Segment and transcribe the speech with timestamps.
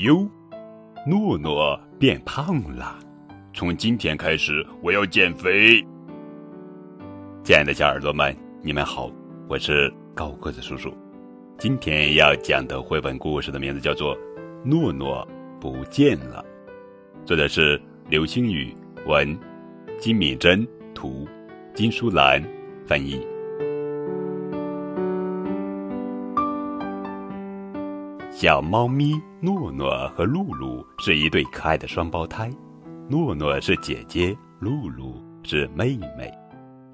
[0.00, 0.28] 哟，
[1.06, 2.98] 诺诺变胖了。
[3.54, 5.82] 从今天开始，我要减肥。
[7.42, 9.10] 亲爱的小耳朵们，你们好，
[9.48, 10.92] 我是高个子叔叔。
[11.56, 14.14] 今天要讲的绘本故事的名字叫做
[14.62, 15.26] 《诺诺
[15.58, 16.44] 不见了》，
[17.26, 18.76] 作者是刘星宇，
[19.06, 19.34] 文
[19.98, 21.26] 金敏珍，图
[21.72, 22.44] 金淑兰
[22.86, 23.26] 翻译。
[28.38, 32.50] 小猫咪诺诺和露露是一对可爱的双胞胎。
[33.08, 36.30] 诺诺是姐姐，露露是妹妹，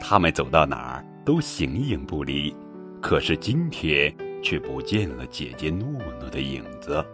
[0.00, 2.52] 他们走到哪儿都形影不离。
[3.00, 5.86] 可是今天却不见了姐姐诺
[6.18, 7.06] 诺的影子。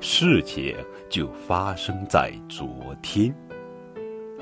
[0.00, 0.74] 事情
[1.10, 2.66] 就发生在昨
[3.02, 3.30] 天，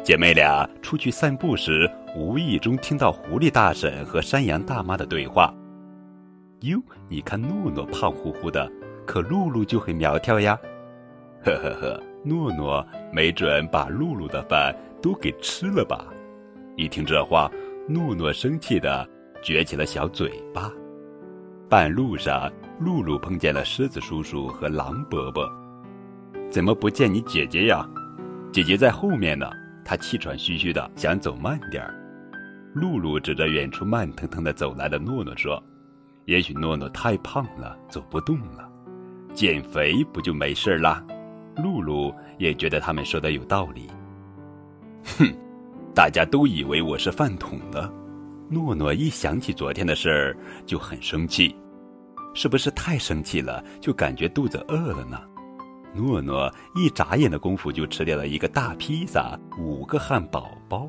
[0.04, 5.52] 姐妹俩出去散步时，无意中听到狐狸大婶和山羊大妈的对话。
[6.60, 8.70] 哟，你看诺诺胖乎乎的，
[9.06, 10.58] 可露露就很苗条呀。
[11.44, 12.02] 呵呵呵。
[12.24, 16.06] 诺诺没准把露露的饭都给吃了吧？
[16.76, 17.48] 一听这话，
[17.88, 19.08] 诺诺生气的
[19.44, 20.72] 撅起了小嘴巴。
[21.68, 25.48] 半路上，露露碰见了狮子叔叔和狼伯伯。
[26.50, 27.88] 怎么不见你姐姐呀？
[28.52, 29.48] 姐姐在后面呢。
[29.84, 31.94] 她气喘吁吁的，想走慢点儿。
[32.74, 35.62] 露露指着远处慢腾腾的走来的诺诺说
[36.26, 38.68] ：“也许诺诺太胖了，走不动了，
[39.32, 41.04] 减肥不就没事啦？”
[41.56, 43.88] 露露也觉得他们说的有道理。
[45.04, 45.32] 哼，
[45.94, 47.90] 大家都以为我是饭桶了。
[48.50, 51.56] 诺诺一想起昨天的事儿就很生气，
[52.34, 55.18] 是不是太生气了，就感觉肚子饿了呢？
[55.94, 60.86] 诺诺一眨眼的功夫就吃掉了一个大披萨、五个汉堡包，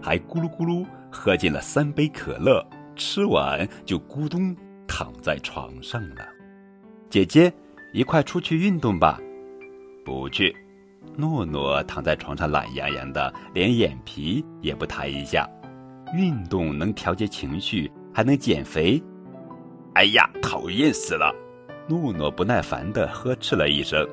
[0.00, 4.54] 还咕噜咕噜喝进了三杯可乐，吃完就咕咚
[4.86, 6.26] 躺在床上了。
[7.10, 7.52] 姐姐，
[7.92, 9.20] 一块出去运动吧。
[10.04, 10.54] 不去，
[11.16, 15.48] 诺诺躺在床上懒洋洋的，连眼皮也不抬一下。
[16.16, 19.02] 运动能调节情绪，还能减肥。
[19.94, 21.34] 哎呀，讨厌死了！
[21.88, 24.06] 诺诺不耐烦的呵斥了一声。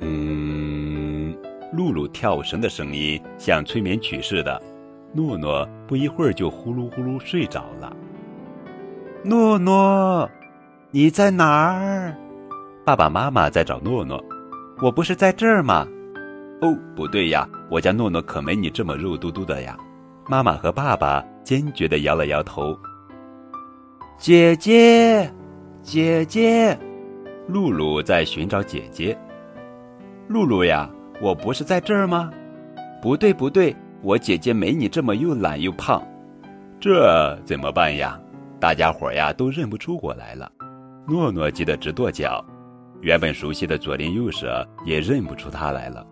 [0.00, 1.36] 嗯，
[1.72, 4.62] 露露跳绳的声音像催眠曲似的。
[5.12, 7.96] 诺诺不一会儿就呼噜呼噜睡着了。
[9.28, 10.26] 诺诺，
[10.90, 12.16] 你在哪儿？
[12.82, 14.18] 爸爸妈妈在找诺诺。
[14.80, 15.86] 我不是在这儿吗？
[16.62, 19.76] 哦，不对呀，我家诺诺可没你这么肉嘟嘟的呀。
[20.26, 22.74] 妈妈和爸爸坚决的摇了摇头。
[24.18, 25.30] 姐姐，
[25.82, 26.74] 姐姐，
[27.48, 29.14] 露露在寻找姐姐。
[30.26, 30.88] 露露呀，
[31.20, 32.30] 我不是在这儿吗？
[33.02, 36.02] 不对不对，我姐姐没你这么又懒又胖。
[36.80, 38.18] 这怎么办呀？
[38.60, 40.50] 大家伙呀都认不出我来了。
[41.06, 42.44] 诺诺急得直跺脚。
[43.00, 46.04] 原本熟悉的左邻右舍也认不出他来了。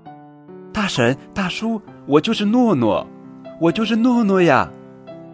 [0.73, 3.05] 大婶、大叔，我就是诺诺，
[3.61, 4.71] 我就是诺诺呀！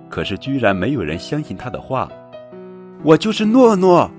[0.09, 2.11] 可是居然没有人相信他的话。
[3.03, 4.11] 我就是诺诺，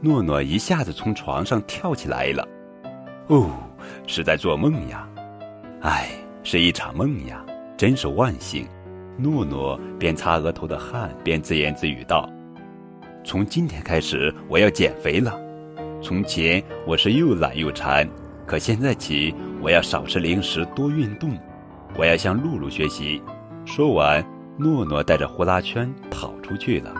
[0.00, 2.46] 诺诺一下子从床上跳起来了。
[3.26, 3.50] 哦，
[4.06, 5.08] 是在做梦呀！
[5.80, 6.10] 唉，
[6.44, 7.44] 是一场梦呀，
[7.76, 8.64] 真是万幸。
[9.20, 12.30] 诺诺边擦额头的汗边自言自语道
[13.24, 15.36] ：“从今天开始，我要减肥了。”
[16.00, 18.08] 从前我是又懒又馋，
[18.46, 21.36] 可现在起我要少吃零食，多运动。
[21.96, 23.20] 我要向露露学习。
[23.64, 24.24] 说完，
[24.56, 26.94] 诺诺带着呼啦圈跑出去了。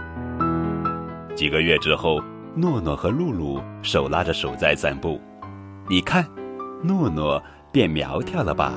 [1.37, 2.21] 几个月之后，
[2.57, 5.21] 诺诺和露露手拉着手在散步。
[5.89, 6.27] 你看，
[6.83, 7.41] 诺诺
[7.71, 8.73] 变苗条了吧？